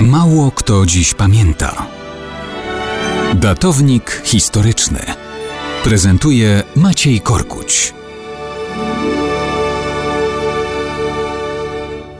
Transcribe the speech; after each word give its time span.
Mało 0.00 0.50
kto 0.50 0.86
dziś 0.86 1.14
pamięta. 1.14 1.86
Datownik 3.34 4.22
historyczny 4.24 4.98
prezentuje 5.84 6.62
Maciej 6.76 7.20
Korkuć. 7.20 7.94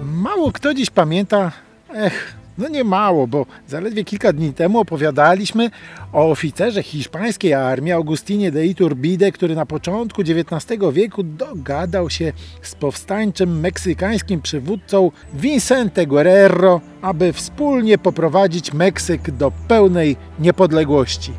Mało 0.03 0.53
kto 0.53 0.75
dziś 0.75 0.91
pamięta, 0.91 1.53
ech, 1.95 2.35
no 2.59 2.69
nie 2.69 2.85
mało, 2.85 3.27
bo 3.27 3.47
zaledwie 3.69 4.05
kilka 4.05 4.33
dni 4.33 4.53
temu 4.53 4.79
opowiadaliśmy 4.79 5.71
o 6.13 6.31
oficerze 6.31 6.83
hiszpańskiej 6.83 7.55
armii 7.55 7.93
Augustinie 7.93 8.51
de 8.51 8.67
Iturbide, 8.67 9.33
który 9.33 9.55
na 9.55 9.67
początku 9.67 10.23
XIX 10.23 10.83
wieku 10.93 11.23
dogadał 11.23 12.11
się 12.11 12.33
z 12.63 12.75
powstańczym 12.75 13.61
meksykańskim 13.61 14.43
przywódcą 14.43 15.11
Vicente 15.35 16.07
Guerrero, 16.07 16.81
aby 17.03 17.33
wspólnie 17.33 17.99
poprowadzić 17.99 18.73
Meksyk 18.73 19.31
do 19.31 19.53
pełnej 19.69 20.17
niepodległości. 20.39 21.33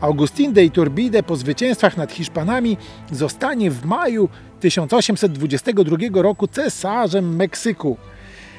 Augustin 0.00 0.52
de 0.52 0.64
Iturbide 0.64 1.22
po 1.22 1.36
zwycięstwach 1.36 1.96
nad 1.96 2.12
Hiszpanami 2.12 2.76
zostanie 3.12 3.70
w 3.70 3.84
maju 3.84 4.28
1822 4.60 5.96
roku 6.22 6.46
cesarzem 6.46 7.36
Meksyku. 7.36 7.96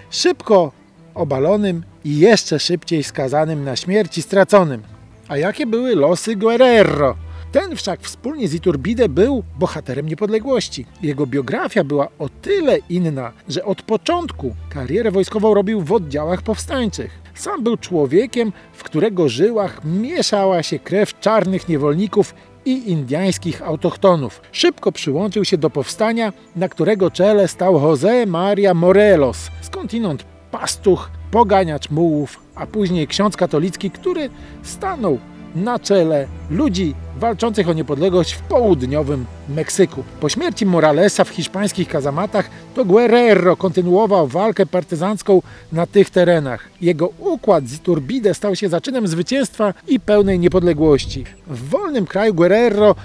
Szybko 0.10 0.72
obalonym 1.20 1.84
i 2.06 2.20
jeszcze 2.20 2.60
szybciej 2.60 3.04
skazanym 3.04 3.64
na 3.64 3.76
śmierć 3.76 4.18
i 4.18 4.22
straconym. 4.22 4.82
A 5.28 5.38
jakie 5.38 5.66
były 5.66 5.96
losy 5.96 6.36
Guerrero? 6.36 7.16
Ten 7.52 7.76
wszak 7.76 8.02
wspólnie 8.02 8.48
z 8.48 8.54
Iturbide 8.54 9.10
był 9.10 9.44
bohaterem 9.60 10.10
niepodległości. 10.10 10.86
Jego 11.02 11.28
biografia 11.28 11.84
była 11.84 12.08
o 12.20 12.30
tyle 12.30 12.78
inna, 12.90 13.32
że 13.48 13.66
od 13.66 13.82
początku 13.82 14.56
karierę 14.70 15.12
wojskową 15.12 15.54
robił 15.54 15.82
w 15.82 15.92
oddziałach 15.92 16.42
powstańczych. 16.42 17.20
Sam 17.36 17.64
był 17.64 17.78
człowiekiem, 17.78 18.54
w 18.74 18.84
którego 18.84 19.30
żyłach 19.30 19.82
mieszała 19.86 20.64
się 20.64 20.80
krew 20.80 21.20
czarnych 21.20 21.70
niewolników 21.70 22.34
i 22.66 22.92
indyjskich 22.92 23.62
autochtonów. 23.62 24.42
Szybko 24.52 24.92
przyłączył 24.92 25.46
się 25.46 25.58
do 25.58 25.70
powstania, 25.70 26.34
na 26.56 26.70
którego 26.70 27.12
czele 27.12 27.48
stał 27.48 27.74
José 27.74 28.28
Maria 28.28 28.74
Morelos, 28.74 29.52
skądinąd 29.62 30.26
pastuch, 30.52 31.10
poganiacz 31.32 31.90
mułów, 31.90 32.40
a 32.56 32.68
później 32.68 33.08
ksiądz 33.08 33.38
katolicki, 33.38 33.92
który 33.92 34.30
stanął 34.64 35.20
na 35.56 35.80
czele 35.80 36.28
ludzi 36.50 36.96
walczących 37.18 37.70
o 37.70 37.74
niepodległość 37.74 38.34
w 38.34 38.42
południowym 38.42 39.26
Meksyku. 39.50 40.04
Po 40.20 40.30
śmierci 40.30 40.66
Moralesa 40.66 41.24
w 41.24 41.30
hiszpańskich 41.30 41.88
kazamatach 41.88 42.50
to 42.76 42.86
Guerrero 42.86 43.58
kontynuował 43.58 44.28
walkę 44.28 44.66
partyzancką 44.66 45.42
na 45.72 45.88
tych 45.88 46.10
terenach. 46.10 46.70
Jego 46.82 47.10
układ 47.20 47.68
z 47.68 47.76
Iturbide 47.76 48.34
stał 48.34 48.56
się 48.56 48.70
zaczynem 48.70 49.08
zwycięstwa 49.08 49.74
i 49.88 50.00
pełnej 50.00 50.40
niepodległości. 50.40 51.26
W 51.48 51.70
wolnym 51.70 52.06
kraju 52.06 52.34
Guerrero 52.34 52.96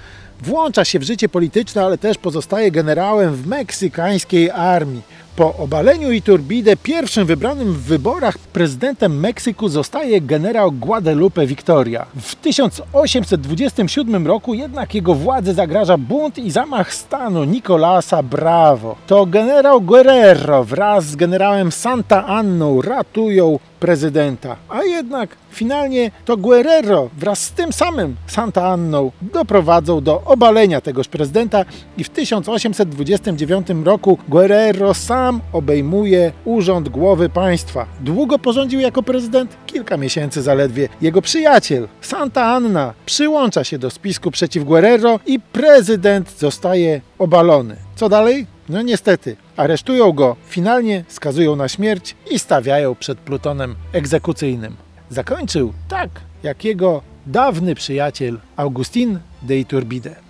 włącza 0.41 0.85
się 0.85 0.99
w 0.99 1.03
życie 1.03 1.29
polityczne, 1.29 1.85
ale 1.85 1.97
też 1.97 2.17
pozostaje 2.17 2.71
generałem 2.71 3.35
w 3.35 3.47
meksykańskiej 3.47 4.51
armii. 4.51 5.01
Po 5.35 5.55
obaleniu 5.57 6.11
Iturbide 6.11 6.77
pierwszym 6.77 7.25
wybranym 7.25 7.73
w 7.73 7.81
wyborach 7.81 8.37
prezydentem 8.37 9.19
Meksyku 9.19 9.69
zostaje 9.69 10.21
generał 10.21 10.71
Guadalupe 10.71 11.45
Victoria. 11.47 12.05
W 12.21 12.35
1827 12.35 14.27
roku 14.27 14.53
jednak 14.53 14.95
jego 14.95 15.13
władzy 15.13 15.53
zagraża 15.53 15.97
bunt 15.97 16.37
i 16.37 16.51
zamach 16.51 16.93
stanu 16.93 17.43
Nicolasa 17.43 18.23
Bravo. 18.23 18.95
To 19.07 19.25
generał 19.25 19.81
Guerrero 19.81 20.63
wraz 20.63 21.05
z 21.05 21.15
generałem 21.15 21.71
Santa 21.71 22.25
Anną 22.25 22.81
ratują 22.81 23.59
prezydenta. 23.79 24.55
A 24.69 24.83
jednak 24.83 25.29
finalnie 25.51 26.11
to 26.25 26.37
Guerrero 26.37 27.09
wraz 27.17 27.43
z 27.43 27.51
tym 27.51 27.73
samym 27.73 28.15
Santa 28.27 28.67
Anną 28.67 29.11
doprowadzą 29.21 30.01
do 30.01 30.21
obalenia 30.25 30.81
tegoż 30.81 31.07
prezydenta 31.07 31.65
i 31.97 32.03
w 32.03 32.09
1829 32.09 33.67
roku 33.83 34.17
Guerrero 34.27 34.93
sam 34.93 35.41
obejmuje 35.53 36.31
urząd 36.45 36.89
głowy 36.89 37.29
państwa. 37.29 37.85
Długo 38.01 38.39
porządził 38.39 38.79
jako 38.79 39.03
prezydent? 39.03 39.57
Kilka 39.65 39.97
miesięcy 39.97 40.41
zaledwie. 40.41 40.89
Jego 41.01 41.21
przyjaciel 41.21 41.87
Santa 42.01 42.45
Anna 42.45 42.93
przyłącza 43.05 43.63
się 43.63 43.77
do 43.77 43.89
spisku 43.89 44.31
przeciw 44.31 44.63
Guerrero 44.63 45.19
i 45.25 45.39
prezydent 45.39 46.37
zostaje 46.37 47.01
obalony. 47.19 47.75
Co 47.95 48.09
dalej? 48.09 48.47
No 48.69 48.81
niestety, 48.81 49.35
aresztują 49.57 50.11
go, 50.11 50.35
finalnie 50.47 51.03
skazują 51.07 51.55
na 51.55 51.67
śmierć 51.67 52.15
i 52.31 52.39
stawiają 52.39 52.95
przed 52.95 53.19
plutonem 53.19 53.75
egzekucyjnym. 53.93 54.75
Zakończył 55.09 55.73
tak, 55.87 56.09
jak 56.43 56.65
jego 56.65 57.01
dawny 57.25 57.75
przyjaciel 57.75 58.39
Augustin 58.57 59.19
de 59.41 59.57
Iturbide. 59.57 60.24